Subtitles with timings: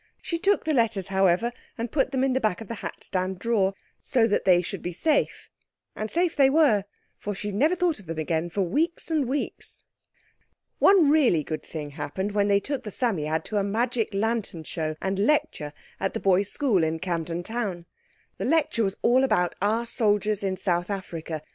[0.19, 3.03] She took in the letters, however, and put them in the back of the hat
[3.03, 5.47] stand drawer, so that they should be safe.
[5.95, 6.85] And safe they were,
[7.19, 9.83] for she never thought of them again for weeks and weeks.
[10.79, 14.95] One really good thing happened when they took the Psammead to a magic lantern show
[15.03, 17.85] and lecture at the boys' school at Camden Town.
[18.39, 21.43] The lecture was all about our soldiers in South Africa.